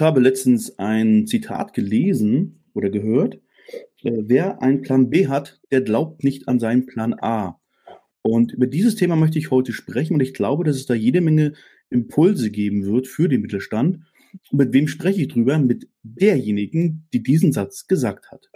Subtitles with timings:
[0.00, 3.34] Ich habe letztens ein Zitat gelesen oder gehört.
[4.02, 7.60] Äh, wer einen Plan B hat, der glaubt nicht an seinen Plan A.
[8.22, 11.20] Und über dieses Thema möchte ich heute sprechen und ich glaube, dass es da jede
[11.20, 11.52] Menge
[11.90, 13.98] Impulse geben wird für den Mittelstand.
[14.50, 15.58] Und mit wem spreche ich drüber?
[15.58, 18.48] Mit derjenigen, die diesen Satz gesagt hat.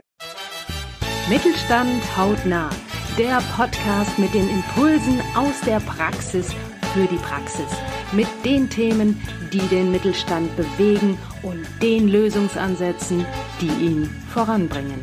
[1.29, 2.70] Mittelstand hautnah.
[3.19, 6.55] Der Podcast mit den Impulsen aus der Praxis
[6.95, 7.66] für die Praxis.
[8.12, 9.21] Mit den Themen,
[9.52, 13.27] die den Mittelstand bewegen und den Lösungsansätzen,
[13.61, 15.01] die ihn voranbringen.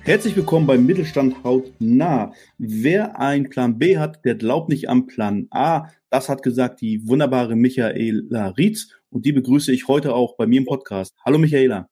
[0.00, 2.32] Herzlich willkommen beim Mittelstand hautnah.
[2.58, 5.86] Wer einen Plan B hat, der glaubt nicht am Plan A.
[6.10, 10.58] Das hat gesagt die wunderbare Michaela Rietz und die begrüße ich heute auch bei mir
[10.58, 11.14] im Podcast.
[11.24, 11.88] Hallo Michaela.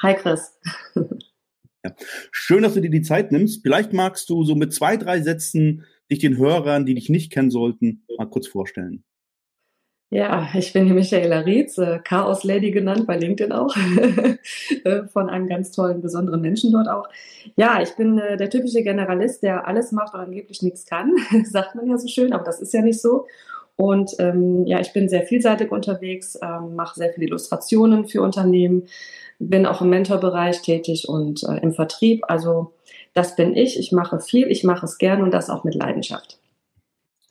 [0.00, 0.58] Hi Chris.
[1.84, 1.96] Ja.
[2.30, 3.62] Schön, dass du dir die Zeit nimmst.
[3.62, 7.50] Vielleicht magst du so mit zwei, drei Sätzen dich den Hörern, die dich nicht kennen
[7.50, 9.04] sollten, mal kurz vorstellen.
[10.12, 13.74] Ja, ich bin die Michaela Rietz, äh, Chaos Lady genannt, bei LinkedIn auch,
[14.84, 17.08] äh, von einem ganz tollen, besonderen Menschen dort auch.
[17.56, 21.76] Ja, ich bin äh, der typische Generalist, der alles macht und angeblich nichts kann, sagt
[21.76, 23.26] man ja so schön, aber das ist ja nicht so.
[23.76, 28.88] Und ähm, ja, ich bin sehr vielseitig unterwegs, ähm, mache sehr viele Illustrationen für Unternehmen,
[29.38, 32.22] bin auch im Mentorbereich tätig und äh, im Vertrieb.
[32.28, 32.74] Also
[33.14, 33.78] das bin ich.
[33.78, 36.38] Ich mache viel, ich mache es gern und das auch mit Leidenschaft.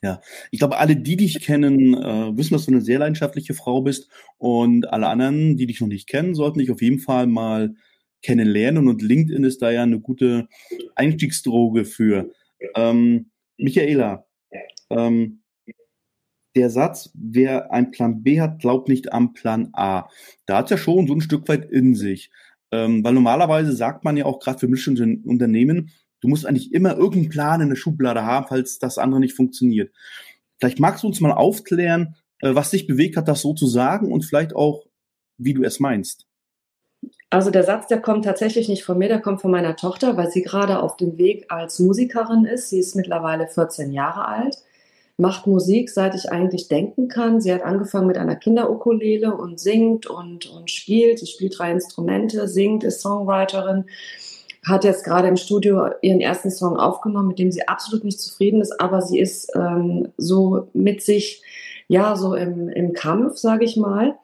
[0.03, 3.81] Ja, ich glaube, alle, die dich kennen, äh, wissen, dass du eine sehr leidenschaftliche Frau
[3.81, 4.09] bist.
[4.37, 7.75] Und alle anderen, die dich noch nicht kennen, sollten dich auf jeden Fall mal
[8.23, 8.87] kennenlernen.
[8.87, 10.47] Und LinkedIn ist da ja eine gute
[10.95, 12.31] Einstiegsdroge für.
[12.75, 14.25] Ähm, Michaela,
[14.89, 15.41] ähm,
[16.55, 20.09] der Satz, wer einen Plan B hat, glaubt nicht am Plan A.
[20.47, 22.31] Da hat ja schon so ein Stück weit in sich.
[22.71, 25.91] Ähm, weil normalerweise sagt man ja auch gerade für mittelständische Unternehmen,
[26.21, 29.91] Du musst eigentlich immer irgendeinen Plan in der Schublade haben, falls das andere nicht funktioniert.
[30.59, 34.11] Vielleicht magst du uns mal aufklären, äh, was dich bewegt hat, das so zu sagen
[34.11, 34.85] und vielleicht auch,
[35.37, 36.27] wie du es meinst.
[37.31, 40.29] Also der Satz, der kommt tatsächlich nicht von mir, der kommt von meiner Tochter, weil
[40.29, 42.69] sie gerade auf dem Weg als Musikerin ist.
[42.69, 44.57] Sie ist mittlerweile 14 Jahre alt,
[45.21, 47.39] macht Musik, seit ich eigentlich denken kann.
[47.39, 51.19] Sie hat angefangen mit einer Kinderukulele und singt und, und spielt.
[51.19, 53.85] Sie spielt drei Instrumente, singt, ist Songwriterin
[54.63, 58.61] hat jetzt gerade im Studio ihren ersten Song aufgenommen, mit dem sie absolut nicht zufrieden
[58.61, 61.41] ist, aber sie ist ähm, so mit sich,
[61.87, 64.19] ja, so im, im Kampf, sage ich mal.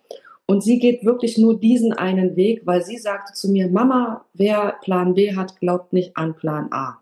[0.45, 4.75] Und sie geht wirklich nur diesen einen Weg, weil sie sagte zu mir, Mama, wer
[4.83, 6.99] Plan B hat, glaubt nicht an Plan A.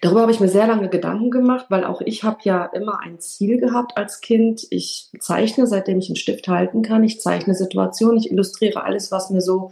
[0.00, 3.20] Darüber habe ich mir sehr lange Gedanken gemacht, weil auch ich habe ja immer ein
[3.20, 4.66] Ziel gehabt als Kind.
[4.70, 7.04] Ich zeichne, seitdem ich einen Stift halten kann.
[7.04, 9.70] Ich zeichne Situationen, ich illustriere alles, was mir so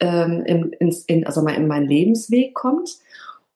[0.00, 0.72] ähm, in,
[1.06, 2.98] in, also in meinen Lebensweg kommt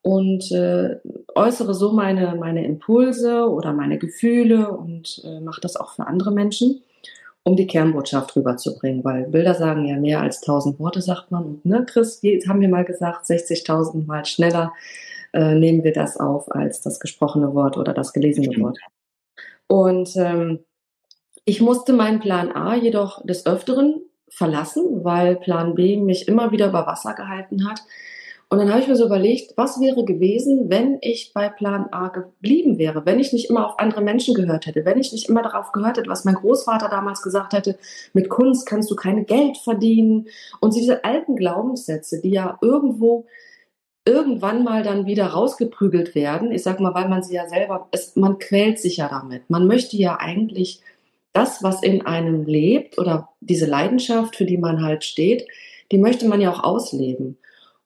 [0.01, 0.97] und äh,
[1.35, 6.31] äußere so meine, meine Impulse oder meine Gefühle und äh, mache das auch für andere
[6.31, 6.81] Menschen,
[7.43, 11.45] um die Kernbotschaft rüberzubringen, weil Bilder sagen ja mehr als tausend Worte, sagt man.
[11.45, 14.73] Und ne, Chris, haben wir mal gesagt, 60.000 Mal schneller
[15.33, 18.77] äh, nehmen wir das auf als das gesprochene Wort oder das gelesene Wort.
[19.67, 20.59] Und ähm,
[21.45, 26.69] ich musste meinen Plan A jedoch des Öfteren verlassen, weil Plan B mich immer wieder
[26.69, 27.81] über Wasser gehalten hat.
[28.49, 32.09] Und dann habe ich mir so überlegt, was wäre gewesen, wenn ich bei Plan A
[32.09, 35.41] geblieben wäre, wenn ich nicht immer auf andere Menschen gehört hätte, wenn ich nicht immer
[35.41, 37.77] darauf gehört hätte, was mein Großvater damals gesagt hätte,
[38.11, 40.27] mit Kunst kannst du keine Geld verdienen.
[40.59, 43.25] Und diese alten Glaubenssätze, die ja irgendwo
[44.05, 46.51] irgendwann mal dann wieder rausgeprügelt werden.
[46.51, 49.49] Ich sag mal, weil man sie ja selber, es, man quält sich ja damit.
[49.49, 50.81] Man möchte ja eigentlich
[51.33, 55.47] das, was in einem lebt oder diese Leidenschaft, für die man halt steht,
[55.91, 57.37] die möchte man ja auch ausleben.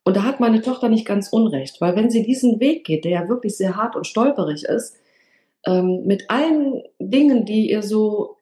[0.03, 3.11] Und da hat meine Tochter nicht ganz unrecht, weil wenn sie diesen Weg geht, der
[3.11, 4.95] ja wirklich sehr hart und stolperig ist,
[5.65, 8.37] ähm, mit allen Dingen, die ihr so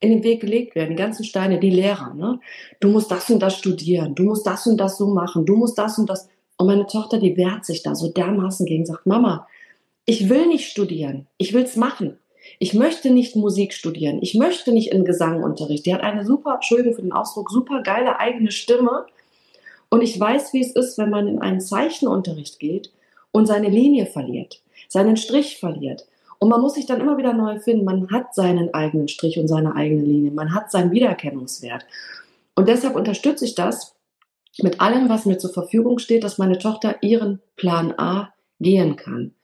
[0.00, 2.38] in den Weg gelegt werden, die ganzen Steine, die Lehrer, ne?
[2.78, 5.78] Du musst das und das studieren, du musst das und das so machen, du musst
[5.78, 6.28] das und das.
[6.56, 9.46] Und meine Tochter, die wehrt sich da so dermaßen gegen, sagt, Mama,
[10.06, 12.18] ich will nicht studieren, ich will's machen.
[12.58, 14.18] Ich möchte nicht Musik studieren.
[14.20, 15.86] Ich möchte nicht in Gesangunterricht.
[15.86, 19.06] Die hat eine super, Entschuldigung für den Ausdruck, super geile eigene Stimme.
[19.88, 22.92] Und ich weiß, wie es ist, wenn man in einen Zeichenunterricht geht
[23.32, 26.06] und seine Linie verliert, seinen Strich verliert.
[26.38, 27.84] Und man muss sich dann immer wieder neu finden.
[27.84, 30.30] Man hat seinen eigenen Strich und seine eigene Linie.
[30.30, 31.86] Man hat seinen Wiedererkennungswert.
[32.54, 33.93] Und deshalb unterstütze ich das
[34.62, 39.34] mit allem, was mir zur Verfügung steht, dass meine Tochter ihren Plan A gehen kann.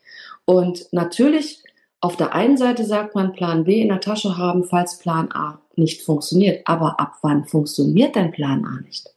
[0.44, 1.62] Und natürlich
[2.00, 5.60] auf der einen Seite sagt man Plan B in der Tasche haben, falls Plan A
[5.76, 6.66] nicht funktioniert.
[6.66, 9.14] Aber ab wann funktioniert denn Plan A nicht?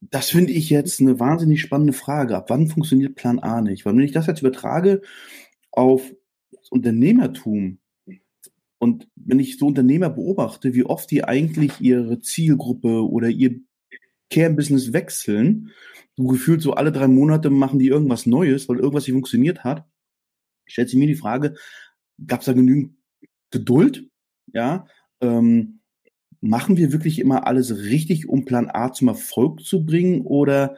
[0.00, 2.36] Das finde ich jetzt eine wahnsinnig spannende Frage.
[2.36, 3.84] Ab wann funktioniert Plan A nicht?
[3.84, 5.00] Weil wenn ich das jetzt übertrage
[5.70, 6.12] auf
[6.50, 7.78] das Unternehmertum
[8.82, 13.60] Und wenn ich so Unternehmer beobachte, wie oft die eigentlich ihre Zielgruppe oder ihr
[14.32, 15.70] Kernbusiness wechseln,
[16.16, 19.86] so gefühlt so alle drei Monate machen die irgendwas Neues, weil irgendwas nicht funktioniert hat,
[20.66, 21.54] stellt sich mir die Frage,
[22.26, 22.96] gab es da genügend
[23.50, 24.08] Geduld?
[24.54, 24.86] Ja,
[25.20, 25.80] ähm,
[26.40, 30.76] machen wir wirklich immer alles richtig, um Plan A zum Erfolg zu bringen oder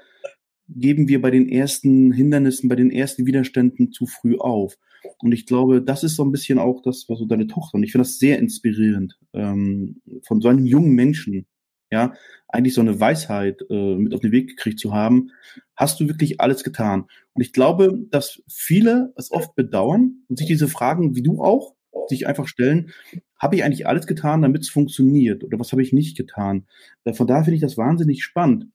[0.69, 4.77] geben wir bei den ersten Hindernissen, bei den ersten Widerständen zu früh auf?
[5.19, 7.85] Und ich glaube, das ist so ein bisschen auch das, was so deine Tochter, und
[7.85, 11.47] ich finde das sehr inspirierend, ähm, von so einem jungen Menschen,
[11.95, 12.13] ja,
[12.49, 15.31] eigentlich so eine Weisheit äh, mit auf den Weg gekriegt zu haben,
[15.77, 17.07] hast du wirklich alles getan.
[17.33, 21.77] Und ich glaube, dass viele es oft bedauern und sich diese Fragen, wie du auch,
[22.09, 22.91] sich einfach stellen,
[23.39, 26.67] habe ich eigentlich alles getan, damit es funktioniert oder was habe ich nicht getan?
[27.05, 28.67] Äh, von daher finde ich das wahnsinnig spannend.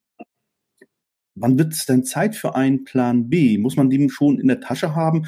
[1.36, 3.57] Wann wird es denn Zeit für einen Plan B?
[3.57, 5.25] Muss man den schon in der Tasche haben,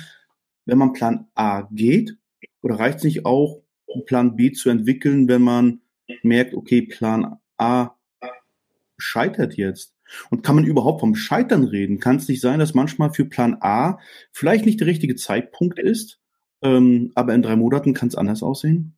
[0.65, 2.17] wenn man Plan A geht?
[2.61, 5.81] Oder reicht es nicht auch, einen Plan B zu entwickeln, wenn man
[6.23, 7.95] merkt, okay, Plan A
[8.97, 9.95] scheitert jetzt?
[10.29, 11.99] Und kann man überhaupt vom Scheitern reden?
[11.99, 13.99] Kann es nicht sein, dass manchmal für Plan A
[14.31, 16.19] vielleicht nicht der richtige Zeitpunkt ist,
[16.61, 18.95] ähm, aber in drei Monaten kann es anders aussehen?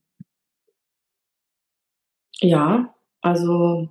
[2.40, 3.90] Ja, also,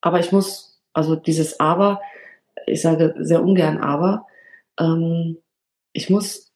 [0.00, 2.00] aber ich muss, also dieses Aber,
[2.66, 4.26] ich sage sehr ungern Aber,
[4.78, 5.38] ähm,
[5.92, 6.52] ich muss,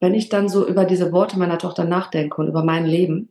[0.00, 3.28] wenn ich dann so über diese Worte meiner Tochter nachdenke und über mein Leben,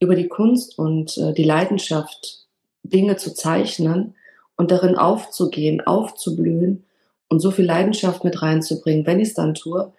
[0.00, 2.45] über die Kunst und äh, die Leidenschaft,
[2.88, 4.14] Dinge zu zeichnen
[4.56, 6.84] und darin aufzugehen, aufzublühen
[7.28, 9.92] und so viel Leidenschaft mit reinzubringen, wenn ich es dann tue,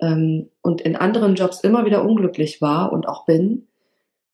[0.00, 3.66] ähm, und in anderen Jobs immer wieder unglücklich war und auch bin,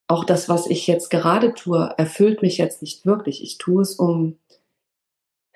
[0.09, 3.43] auch das, was ich jetzt gerade tue, erfüllt mich jetzt nicht wirklich.
[3.43, 4.37] Ich tue es, um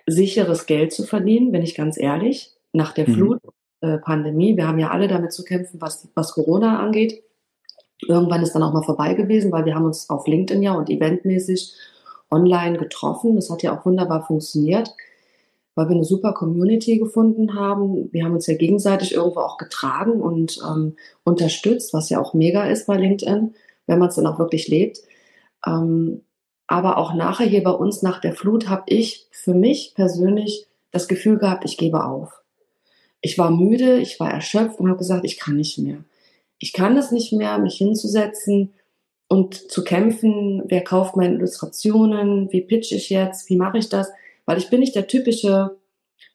[0.07, 3.15] sicheres Geld zu verdienen, bin ich ganz ehrlich, nach der mhm.
[3.15, 3.41] Flut,
[3.81, 4.57] äh, Pandemie.
[4.57, 7.23] Wir haben ja alle damit zu kämpfen, was, was Corona angeht.
[8.03, 10.91] Irgendwann ist dann auch mal vorbei gewesen, weil wir haben uns auf LinkedIn ja und
[10.91, 11.75] eventmäßig
[12.31, 13.37] online getroffen.
[13.37, 14.95] Das hat ja auch wunderbar funktioniert,
[15.75, 18.13] weil wir eine super Community gefunden haben.
[18.13, 22.65] Wir haben uns ja gegenseitig irgendwo auch getragen und ähm, unterstützt, was ja auch mega
[22.65, 23.55] ist bei LinkedIn,
[23.87, 24.99] wenn man es dann auch wirklich lebt.
[25.67, 26.23] Ähm,
[26.67, 31.09] aber auch nachher hier bei uns nach der Flut habe ich für mich persönlich das
[31.09, 32.43] Gefühl gehabt, ich gebe auf.
[33.21, 36.05] Ich war müde, ich war erschöpft und habe gesagt, ich kann nicht mehr.
[36.59, 38.73] Ich kann es nicht mehr, mich hinzusetzen
[39.31, 44.11] und zu kämpfen, wer kauft meine Illustrationen, wie pitch ich jetzt, wie mache ich das,
[44.45, 45.77] weil ich bin nicht der typische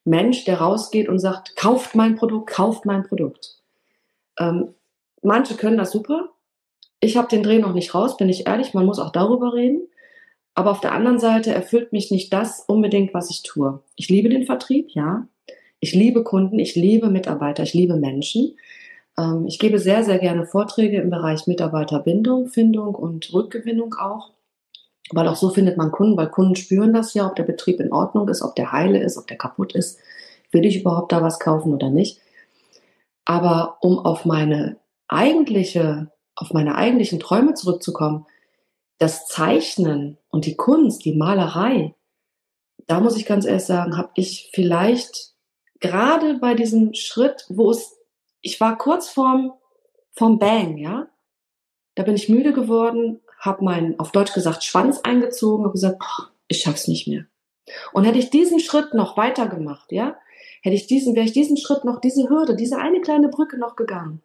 [0.06, 3.58] Mensch, der rausgeht und sagt, kauft mein Produkt, kauft mein Produkt.
[4.40, 4.74] Ähm,
[5.22, 6.30] manche können das super.
[7.02, 9.90] Ich habe den Dreh noch nicht raus, bin ich ehrlich, man muss auch darüber reden.
[10.54, 13.84] Aber auf der anderen Seite erfüllt mich nicht das unbedingt, was ich tue.
[13.98, 15.28] Ich liebe den Vertrieb, ja.
[15.82, 18.56] Ich liebe Kunden, ich liebe Mitarbeiter, ich liebe Menschen.
[19.18, 24.32] Ähm, ich gebe sehr, sehr gerne Vorträge im Bereich Mitarbeiterbindung, Findung und Rückgewinnung auch.
[25.12, 27.94] Weil auch so findet man Kunden, weil Kunden spüren das ja, ob der Betrieb in
[27.94, 30.00] Ordnung ist, ob der heile ist, ob der kaputt ist.
[30.52, 32.20] Will ich überhaupt da was kaufen oder nicht?
[33.24, 34.78] Aber um auf meine
[35.08, 38.26] eigentliche, auf meine eigentlichen Träume zurückzukommen,
[38.98, 41.94] das Zeichnen und die Kunst, die Malerei,
[42.88, 45.34] da muss ich ganz ehrlich sagen, habe ich vielleicht
[45.80, 47.98] gerade bei diesem Schritt, wo es,
[48.46, 49.54] ich war kurz vorm,
[50.12, 51.08] vorm Bang, ja,
[51.96, 56.24] da bin ich müde geworden, habe meinen, auf Deutsch gesagt, Schwanz eingezogen und gesagt, oh,
[56.48, 57.25] ich schaff's nicht mehr.
[57.92, 60.16] Und hätte ich diesen Schritt noch weiter gemacht, ja,
[60.62, 63.75] hätte ich diesen, wäre ich diesen Schritt noch, diese Hürde, diese eine kleine Brücke noch
[63.75, 64.22] gegangen,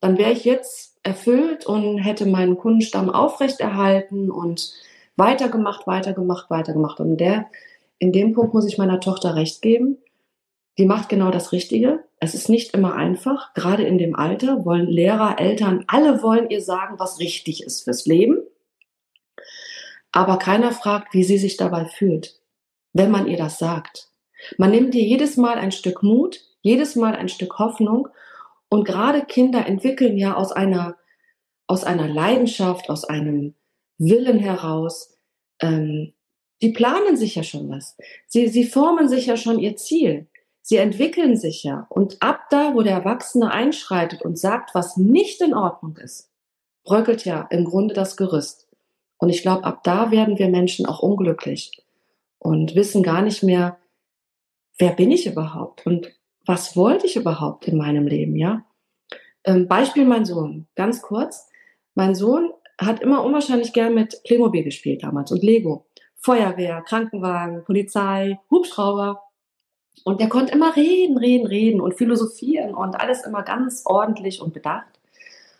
[0.00, 4.72] dann wäre ich jetzt erfüllt und hätte meinen Kundenstamm aufrechterhalten und
[5.16, 7.00] weitergemacht, weitergemacht, weitergemacht.
[7.00, 7.50] Und der,
[7.98, 9.98] in dem Punkt muss ich meiner Tochter recht geben.
[10.78, 12.02] Die macht genau das Richtige.
[12.24, 13.52] Es ist nicht immer einfach.
[13.52, 18.06] Gerade in dem Alter wollen Lehrer, Eltern, alle wollen ihr sagen, was richtig ist fürs
[18.06, 18.38] Leben.
[20.10, 22.40] Aber keiner fragt, wie sie sich dabei fühlt,
[22.94, 24.08] wenn man ihr das sagt.
[24.56, 28.08] Man nimmt ihr jedes Mal ein Stück Mut, jedes Mal ein Stück Hoffnung
[28.70, 30.96] und gerade Kinder entwickeln ja aus einer,
[31.66, 33.54] aus einer Leidenschaft, aus einem
[33.98, 35.14] Willen heraus,
[35.60, 36.14] ähm,
[36.62, 37.98] die planen sich ja schon was.
[38.26, 40.26] Sie, sie formen sich ja schon ihr Ziel.
[40.66, 41.86] Sie entwickeln sich ja.
[41.90, 46.30] Und ab da, wo der Erwachsene einschreitet und sagt, was nicht in Ordnung ist,
[46.84, 48.66] bröckelt ja im Grunde das Gerüst.
[49.18, 51.84] Und ich glaube, ab da werden wir Menschen auch unglücklich
[52.38, 53.76] und wissen gar nicht mehr,
[54.78, 56.10] wer bin ich überhaupt und
[56.46, 58.64] was wollte ich überhaupt in meinem Leben, ja?
[59.44, 61.46] Ähm, Beispiel mein Sohn, ganz kurz.
[61.94, 65.86] Mein Sohn hat immer unwahrscheinlich gern mit Playmobil gespielt damals und Lego.
[66.16, 69.20] Feuerwehr, Krankenwagen, Polizei, Hubschrauber.
[70.02, 74.52] Und der konnte immer reden, reden, reden und philosophieren und alles immer ganz ordentlich und
[74.52, 74.94] bedacht.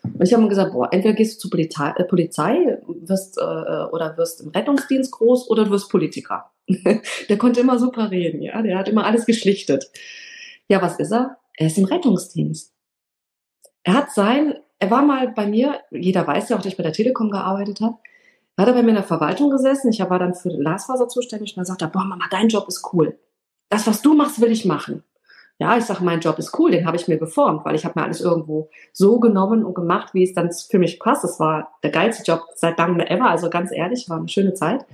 [0.03, 3.41] Und ich habe mir gesagt, boah, entweder gehst du zur Polizei, äh, Polizei wirst, äh,
[3.41, 6.51] oder wirst im Rettungsdienst groß oder du wirst Politiker.
[7.29, 9.91] der konnte immer super reden, ja, der hat immer alles geschlichtet.
[10.69, 11.39] Ja, was ist er?
[11.57, 12.73] Er ist im Rettungsdienst.
[13.83, 16.83] Er hat sein, er war mal bei mir, jeder weiß ja auch, dass ich bei
[16.83, 17.99] der Telekom gearbeitet habe,
[18.57, 21.59] hat er bei mir in der Verwaltung gesessen, ich war dann für Glasfaser zuständig und
[21.59, 23.19] dann sagt er, boah Mama, dein Job ist cool.
[23.69, 25.03] Das, was du machst, will ich machen.
[25.61, 27.99] Ja, ich sage, mein Job ist cool, den habe ich mir geformt, weil ich habe
[27.99, 31.23] mir alles irgendwo so genommen und gemacht, wie es dann für mich passt.
[31.23, 34.85] Das war der geilste Job seit langem ever, also ganz ehrlich, war eine schöne Zeit.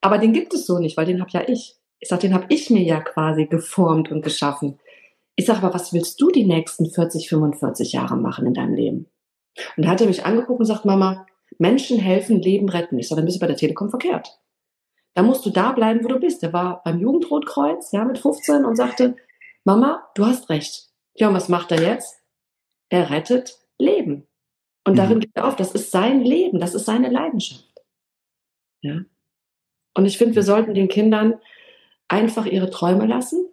[0.00, 1.76] Aber den gibt es so nicht, weil den habe ja ich.
[2.00, 4.78] Ich sage, den habe ich mir ja quasi geformt und geschaffen.
[5.36, 9.06] Ich sage, aber was willst du die nächsten 40, 45 Jahre machen in deinem Leben?
[9.76, 11.26] Und da hat er mich angeguckt und sagt, Mama,
[11.58, 12.98] Menschen helfen, Leben retten.
[12.98, 14.38] Ich sage, dann bist du bei der Telekom verkehrt.
[15.18, 16.44] Da musst du da bleiben, wo du bist.
[16.44, 19.16] Er war beim Jugendrotkreuz, ja, mit 15 und sagte,
[19.64, 20.90] Mama, du hast recht.
[21.16, 22.22] Ja, und was macht er jetzt?
[22.88, 24.28] Er rettet Leben.
[24.86, 24.96] Und mhm.
[24.96, 25.56] darin geht er auf.
[25.56, 26.60] Das ist sein Leben.
[26.60, 27.82] Das ist seine Leidenschaft.
[28.80, 29.00] Ja.
[29.92, 31.40] Und ich finde, wir sollten den Kindern
[32.06, 33.44] einfach ihre Träume lassen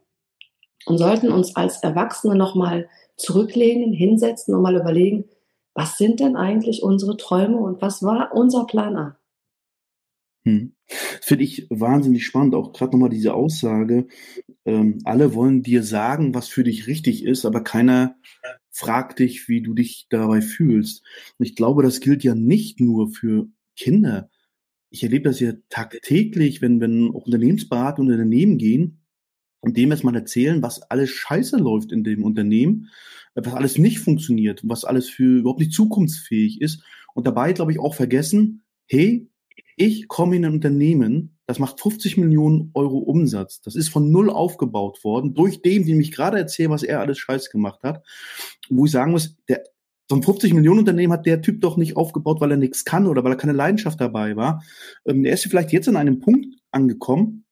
[0.86, 5.28] und sollten uns als Erwachsene nochmal zurücklehnen, hinsetzen und mal überlegen,
[5.74, 9.18] was sind denn eigentlich unsere Träume und was war unser Plan A?
[10.46, 10.74] Hm.
[11.22, 14.08] Finde ich wahnsinnig spannend, auch gerade nochmal diese Aussage,
[14.66, 18.16] ähm, alle wollen dir sagen, was für dich richtig ist, aber keiner
[18.70, 21.04] fragt dich, wie du dich dabei fühlst.
[21.40, 24.30] Und ich glaube, das gilt ja nicht nur für Kinder.
[24.92, 29.02] Ich erlebe das ja tagtäglich, wenn, wenn auch Unternehmensberater und Unternehmen gehen
[29.62, 32.90] und dem erstmal erzählen, was alles scheiße läuft in dem Unternehmen,
[33.34, 36.84] was alles nicht funktioniert, was alles für überhaupt nicht zukunftsfähig ist.
[37.14, 39.30] Und dabei, glaube ich, auch vergessen, hey,
[39.76, 43.62] ich komme in ein Unternehmen, das macht 50 Millionen Euro Umsatz.
[43.62, 47.20] Das ist von null aufgebaut worden, durch den, dem ich gerade erzähle, was er alles
[47.20, 48.04] scheiß gemacht hat.
[48.70, 49.64] Wo ich sagen muss, der,
[50.10, 53.08] so ein 50 Millionen Unternehmen hat der Typ doch nicht aufgebaut, weil er nichts kann
[53.08, 54.64] oder weil er keine Leidenschaft dabei war.
[55.06, 57.46] Ähm, er ist vielleicht jetzt an einem Punkt angekommen,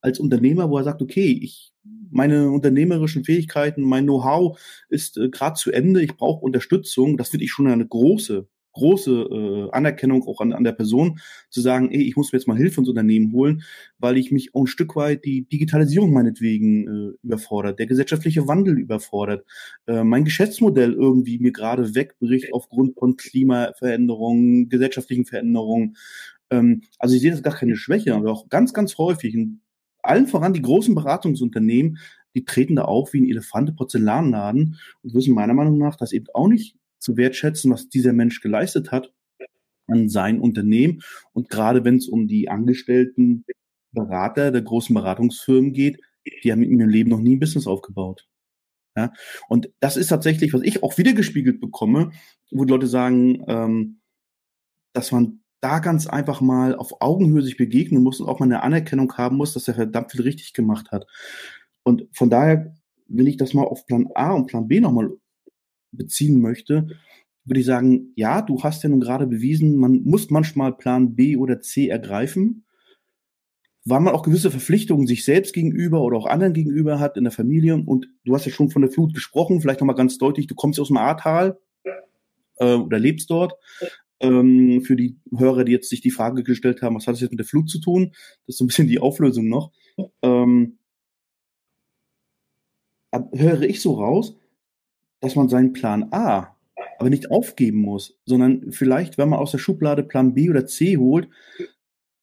[0.00, 1.72] als Unternehmer, wo er sagt, okay, ich
[2.10, 7.16] meine unternehmerischen Fähigkeiten, mein Know-how ist äh, gerade zu Ende, ich brauche Unterstützung.
[7.16, 11.60] Das finde ich schon eine große große äh, Anerkennung auch an, an der Person, zu
[11.60, 13.62] sagen, ey, ich muss mir jetzt mal Hilfe ins Unternehmen holen,
[13.98, 18.78] weil ich mich auch ein Stück weit die Digitalisierung meinetwegen äh, überfordert, der gesellschaftliche Wandel
[18.78, 19.46] überfordert,
[19.86, 25.96] äh, mein Geschäftsmodell irgendwie mir gerade wegbricht aufgrund von Klimaveränderungen, gesellschaftlichen Veränderungen.
[26.50, 29.60] Ähm, also ich sehe das gar keine Schwäche, aber auch ganz, ganz häufig, in
[30.02, 31.98] allen voran die großen Beratungsunternehmen,
[32.34, 36.26] die treten da auch wie ein Elefante Porzellanladen und wissen meiner Meinung nach das eben
[36.34, 39.12] auch nicht zu wertschätzen, was dieser Mensch geleistet hat
[39.88, 41.02] an sein Unternehmen.
[41.32, 43.44] Und gerade wenn es um die angestellten
[43.92, 46.00] Berater der großen Beratungsfirmen geht,
[46.44, 48.26] die haben in ihrem Leben noch nie ein Business aufgebaut.
[48.96, 49.12] Ja,
[49.48, 52.12] und das ist tatsächlich, was ich auch wieder gespiegelt bekomme,
[52.50, 54.00] wo die Leute sagen, ähm,
[54.92, 58.62] dass man da ganz einfach mal auf Augenhöhe sich begegnen muss und auch mal eine
[58.62, 61.06] Anerkennung haben muss, dass er verdammt viel richtig gemacht hat.
[61.84, 62.74] Und von daher,
[63.08, 65.10] wenn ich das mal auf Plan A und Plan B nochmal
[65.92, 66.88] beziehen möchte,
[67.44, 71.36] würde ich sagen, ja, du hast ja nun gerade bewiesen, man muss manchmal Plan B
[71.36, 72.64] oder C ergreifen,
[73.84, 77.32] weil man auch gewisse Verpflichtungen sich selbst gegenüber oder auch anderen gegenüber hat in der
[77.32, 77.76] Familie.
[77.76, 80.78] Und du hast ja schon von der Flut gesprochen, vielleicht nochmal ganz deutlich, du kommst
[80.78, 81.58] aus dem Ahrtal
[82.58, 83.54] äh, oder lebst dort.
[84.20, 87.32] Ähm, für die Hörer, die jetzt sich die Frage gestellt haben, was hat das jetzt
[87.32, 88.12] mit der Flut zu tun?
[88.46, 89.72] Das ist so ein bisschen die Auflösung noch.
[90.22, 90.78] Ähm,
[93.32, 94.36] höre ich so raus,
[95.22, 96.56] dass man seinen Plan A
[96.98, 100.98] aber nicht aufgeben muss, sondern vielleicht, wenn man aus der Schublade Plan B oder C
[100.98, 101.28] holt,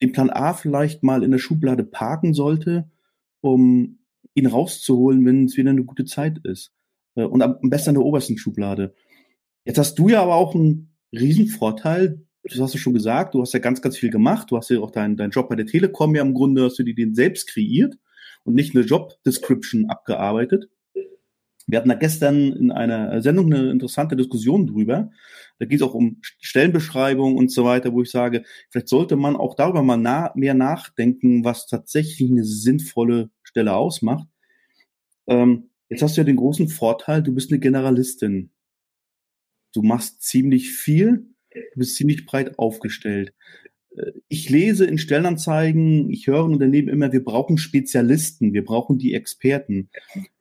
[0.01, 2.89] den Plan A vielleicht mal in der Schublade parken sollte,
[3.41, 3.99] um
[4.35, 6.71] ihn rauszuholen, wenn es wieder eine gute Zeit ist.
[7.15, 8.93] Äh, und am besten in der obersten Schublade.
[9.65, 12.25] Jetzt hast du ja aber auch einen Riesenvorteil.
[12.43, 13.33] Das hast du schon gesagt.
[13.33, 14.49] Du hast ja ganz, ganz viel gemacht.
[14.51, 16.83] Du hast ja auch deinen dein Job bei der Telekom ja im Grunde, hast du
[16.83, 17.97] dir den selbst kreiert
[18.43, 20.69] und nicht eine Job Description abgearbeitet.
[21.69, 25.11] Wir hatten da gestern in einer Sendung eine interessante Diskussion drüber.
[25.59, 29.35] Da geht es auch um Stellenbeschreibung und so weiter, wo ich sage, vielleicht sollte man
[29.35, 34.27] auch darüber mal na mehr nachdenken, was tatsächlich eine sinnvolle Stelle ausmacht.
[35.27, 38.49] Ähm, jetzt hast du ja den großen Vorteil, du bist eine Generalistin.
[39.71, 43.35] Du machst ziemlich viel, du bist ziemlich breit aufgestellt.
[43.95, 48.97] Äh, ich lese in Stellenanzeigen, ich höre in Unternehmen immer, wir brauchen Spezialisten, wir brauchen
[48.97, 49.91] die Experten.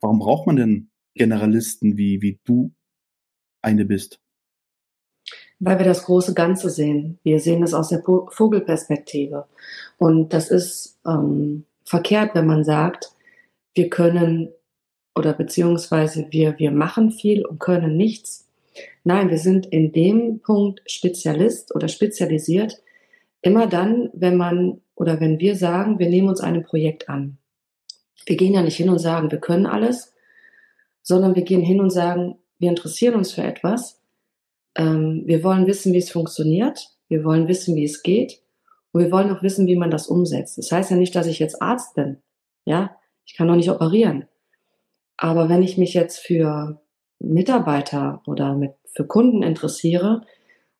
[0.01, 2.71] Warum braucht man denn Generalisten wie, wie du
[3.61, 4.19] eine bist?
[5.59, 7.19] Weil wir das große Ganze sehen.
[7.23, 9.45] Wir sehen es aus der Vogelperspektive.
[9.97, 13.11] Und das ist ähm, verkehrt, wenn man sagt,
[13.73, 14.49] wir können
[15.15, 18.47] oder beziehungsweise wir, wir machen viel und können nichts.
[19.03, 22.81] Nein, wir sind in dem Punkt Spezialist oder spezialisiert
[23.41, 27.37] immer dann, wenn man oder wenn wir sagen, wir nehmen uns einem Projekt an.
[28.25, 30.13] Wir gehen ja nicht hin und sagen, wir können alles,
[31.09, 33.99] sondern wir gehen hin und sagen, wir interessieren uns für etwas.
[34.75, 36.87] Ähm, wir wollen wissen, wie es funktioniert.
[37.07, 38.43] Wir wollen wissen, wie es geht.
[38.91, 40.59] Und wir wollen auch wissen, wie man das umsetzt.
[40.59, 42.17] Das heißt ja nicht, dass ich jetzt Arzt bin.
[42.65, 44.27] Ja, ich kann noch nicht operieren.
[45.17, 46.79] Aber wenn ich mich jetzt für
[47.17, 50.21] Mitarbeiter oder mit, für Kunden interessiere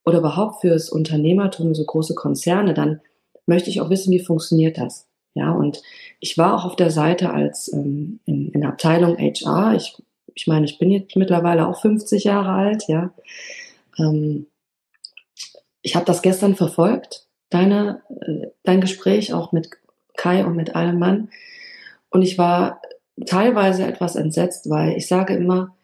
[0.06, 3.02] oder überhaupt fürs Unternehmertum, so große Konzerne, dann
[3.48, 5.08] möchte ich auch wissen, wie funktioniert das.
[5.34, 5.82] Ja, und
[6.20, 9.74] ich war auch auf der Seite als ähm, in, in der Abteilung HR.
[9.76, 9.96] Ich,
[10.36, 13.14] ich meine, ich bin jetzt mittlerweile auch 50 Jahre alt, ja.
[13.98, 14.48] Ähm,
[15.82, 19.70] ich habe das gestern verfolgt, deine, äh, dein Gespräch auch mit
[20.18, 21.30] Kai und mit allem Mann.
[22.10, 22.82] Und ich war
[23.26, 25.76] teilweise etwas entsetzt, weil ich sage immer,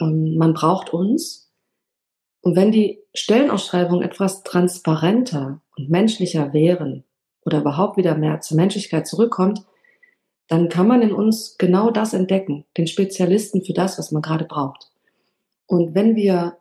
[0.00, 1.50] ähm, man braucht uns.
[2.40, 7.04] Und wenn die Stellenausschreibungen etwas transparenter und menschlicher wären
[7.44, 9.64] oder überhaupt wieder mehr zur Menschlichkeit zurückkommt,
[10.52, 14.44] dann kann man in uns genau das entdecken, den Spezialisten für das, was man gerade
[14.44, 14.90] braucht.
[15.64, 16.58] Und wenn wir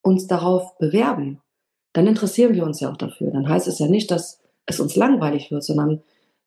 [0.00, 1.42] uns darauf bewerben,
[1.92, 3.32] dann interessieren wir uns ja auch dafür.
[3.32, 6.02] Dann heißt es ja nicht, dass es uns langweilig wird, sondern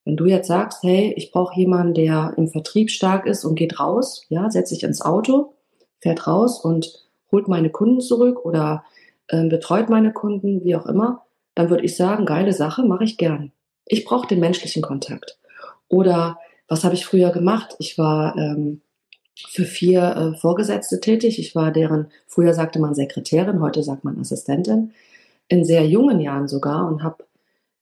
[0.05, 3.79] wenn du jetzt sagst, hey, ich brauche jemanden, der im Vertrieb stark ist und geht
[3.79, 5.53] raus, ja, setzt sich ins Auto,
[5.99, 8.83] fährt raus und holt meine Kunden zurück oder
[9.27, 13.19] äh, betreut meine Kunden, wie auch immer, dann würde ich sagen, geile Sache, mache ich
[13.19, 13.51] gern.
[13.85, 15.37] Ich brauche den menschlichen Kontakt.
[15.89, 17.75] Oder was habe ich früher gemacht?
[17.79, 18.81] Ich war ähm,
[19.49, 21.39] für vier äh, Vorgesetzte tätig.
[21.39, 24.93] Ich war deren, früher sagte man Sekretärin, heute sagt man Assistentin,
[25.47, 27.23] in sehr jungen Jahren sogar und habe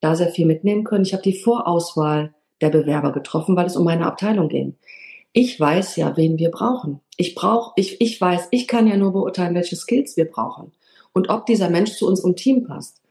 [0.01, 1.05] da sehr viel mitnehmen können.
[1.05, 4.75] Ich habe die Vorauswahl der Bewerber getroffen, weil es um meine Abteilung ging.
[5.33, 7.01] Ich weiß ja, wen wir brauchen.
[7.17, 10.71] Ich brauche, ich, ich weiß, ich kann ja nur beurteilen, welche Skills wir brauchen
[11.13, 13.01] und ob dieser Mensch zu unserem Team passt.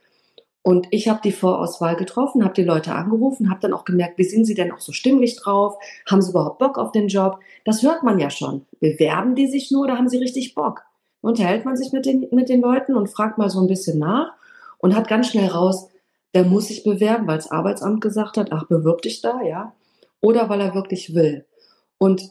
[0.66, 4.24] Und ich habe die Vorauswahl getroffen, habe die Leute angerufen, habe dann auch gemerkt, wie
[4.24, 5.76] sind sie denn auch so stimmlich drauf?
[6.06, 7.38] Haben sie überhaupt Bock auf den Job?
[7.66, 8.64] Das hört man ja schon.
[8.80, 10.84] Bewerben die sich nur oder haben sie richtig Bock?
[11.20, 14.32] Unterhält man sich mit den, mit den Leuten und fragt mal so ein bisschen nach
[14.78, 15.90] und hat ganz schnell raus,
[16.32, 19.74] der muss sich bewerben, weil das Arbeitsamt gesagt hat, ach, bewirb dich da, ja.
[20.22, 21.44] Oder weil er wirklich will.
[21.98, 22.22] Und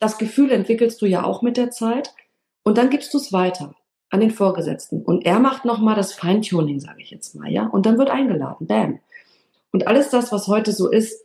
[0.00, 2.12] das Gefühl entwickelst du ja auch mit der Zeit
[2.62, 3.74] und dann gibst du es weiter
[4.10, 5.02] an den Vorgesetzten.
[5.02, 7.66] Und er macht nochmal das Feintuning, sage ich jetzt mal, ja.
[7.66, 8.98] Und dann wird eingeladen, bam.
[9.72, 11.24] Und alles das, was heute so ist,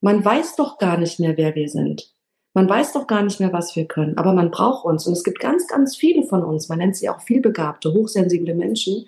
[0.00, 2.12] man weiß doch gar nicht mehr, wer wir sind.
[2.52, 4.18] Man weiß doch gar nicht mehr, was wir können.
[4.18, 5.06] Aber man braucht uns.
[5.06, 9.06] Und es gibt ganz, ganz viele von uns, man nennt sie auch vielbegabte, hochsensible Menschen,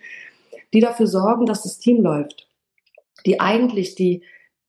[0.72, 2.48] die dafür sorgen, dass das Team läuft
[3.26, 4.22] die eigentlich die,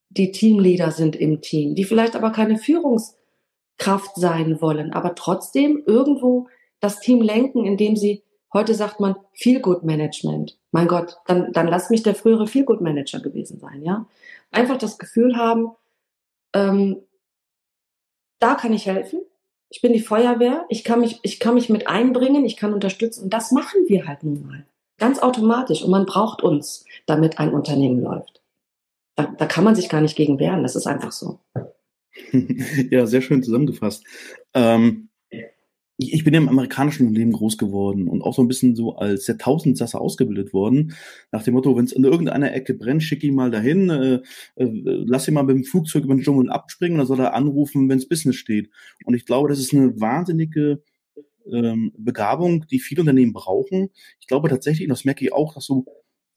[0.10, 6.48] die Teamleader sind im Team, die vielleicht aber keine Führungskraft sein wollen, aber trotzdem irgendwo
[6.80, 10.58] das Team lenken, indem sie, heute sagt man, Feel-Good Management.
[10.72, 14.06] Mein Gott, dann, dann lass mich der frühere Feel-Good Manager gewesen sein, ja.
[14.52, 15.72] Einfach das Gefühl haben,
[16.54, 16.98] ähm,
[18.40, 19.22] da kann ich helfen.
[19.70, 20.66] Ich bin die Feuerwehr.
[20.70, 22.46] Ich kann mich, ich kann mich mit einbringen.
[22.46, 23.26] Ich kann unterstützen.
[23.26, 24.66] Und das machen wir halt nun mal.
[24.98, 25.84] Ganz automatisch.
[25.84, 28.40] Und man braucht uns, damit ein Unternehmen läuft
[29.20, 30.64] da, da kann man sich gar nicht gegen wehren.
[30.64, 31.40] Das ist einfach so.
[32.90, 34.06] ja, sehr schön zusammengefasst.
[34.54, 35.09] Ähm,
[36.02, 39.26] ich, bin ja im amerikanischen Unternehmen groß geworden und auch so ein bisschen so als
[39.26, 40.96] der Tausendsasser ausgebildet worden.
[41.32, 44.14] Nach dem Motto, wenn es in irgendeiner Ecke brennt, schick ihn mal dahin, äh,
[44.56, 44.70] äh,
[45.06, 47.98] lass ihn mal mit dem Flugzeug über den Dschungel abspringen, dann soll er anrufen, wenn
[47.98, 48.70] es Business steht.
[49.04, 50.82] Und ich glaube, das ist eine wahnsinnige
[51.52, 53.90] ähm, Begabung, die viele Unternehmen brauchen.
[54.22, 55.86] Ich glaube tatsächlich, und das merke ich auch, dass so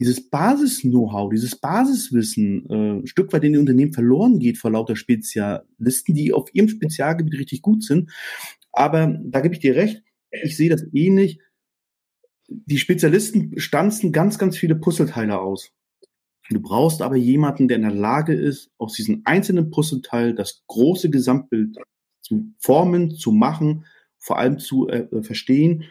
[0.01, 4.97] dieses Basis-Know-how, dieses Basiswissen äh, ein Stück weit in den Unternehmen verloren geht vor lauter
[4.97, 8.11] Spezialisten, die auf ihrem Spezialgebiet richtig gut sind.
[8.73, 11.39] Aber da gebe ich dir recht, ich sehe das ähnlich.
[12.49, 15.71] Die Spezialisten stanzen ganz, ganz viele Puzzleteile aus.
[16.51, 21.09] Du brauchst aber jemanden, der in der Lage ist, aus diesen einzelnen Puzzleteil das große
[21.11, 21.77] Gesamtbild
[22.21, 23.87] zu formen, zu machen,
[24.19, 25.85] vor allem zu äh, verstehen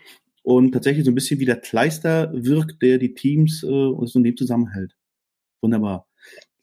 [0.43, 4.15] und tatsächlich so ein bisschen wie der Kleister wirkt, der die Teams äh, und das
[4.15, 4.95] Unternehmen zusammenhält.
[5.61, 6.07] Wunderbar.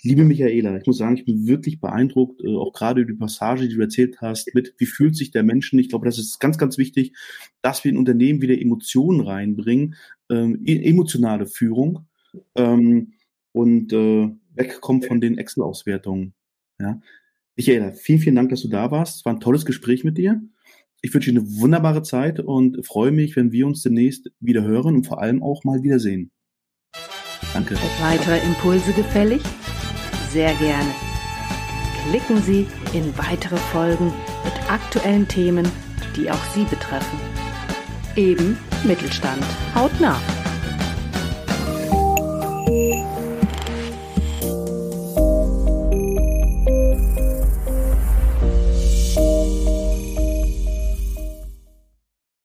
[0.02, 3.74] Liebe Michaela, ich muss sagen, ich bin wirklich beeindruckt, äh, auch gerade die Passage, die
[3.74, 5.78] du erzählt hast, mit wie fühlt sich der Menschen.
[5.78, 7.14] Ich glaube, das ist ganz, ganz wichtig,
[7.62, 9.96] dass wir in Unternehmen wieder Emotionen reinbringen,
[10.30, 12.06] ähm, e-, emotionale Führung
[12.54, 13.14] ähm,
[13.52, 16.32] und äh, wegkommen von den Excel-Auswertungen.
[16.78, 17.00] Ja.
[17.56, 19.16] Michaela, vielen, vielen Dank, dass du da warst.
[19.16, 20.40] Es war ein tolles Gespräch mit dir.
[21.00, 24.94] Ich wünsche Ihnen eine wunderbare Zeit und freue mich, wenn wir uns demnächst wieder hören
[24.94, 26.30] und vor allem auch mal wiedersehen.
[27.52, 27.76] Danke.
[28.00, 29.42] Weitere Impulse gefällig?
[30.32, 30.94] sehr gerne.
[32.08, 34.12] Klicken Sie in weitere Folgen
[34.44, 35.70] mit aktuellen Themen,
[36.16, 37.18] die auch Sie betreffen.
[38.16, 39.44] Eben Mittelstand.
[39.74, 40.20] Haut nah!